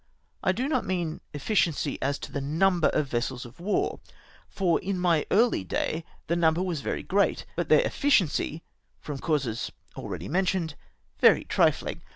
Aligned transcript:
I 0.43 0.51
do 0.51 0.67
not 0.67 0.83
mean 0.83 1.21
efficiency 1.31 2.01
as 2.01 2.17
to 2.25 2.31
the 2.31 2.41
number 2.41 2.87
of 2.87 3.05
vessels 3.07 3.45
of 3.45 3.59
war— 3.59 3.99
for 4.57 4.79
m 4.83 4.97
my 4.97 5.27
early 5.29 5.63
day 5.63 6.03
the 6.25 6.35
number 6.35 6.63
was 6.63 6.81
very 6.81 7.03
great, 7.03 7.45
but 7.55 7.69
their" 7.69 7.85
efficiency, 7.85 8.63
from 8.99 9.19
causes 9.19 9.71
already 9.95 10.27
men 10.27 10.47
tioned, 10.47 10.73
very 11.19 11.45
triflmg. 11.45 12.01